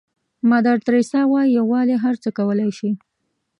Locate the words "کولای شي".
2.37-2.91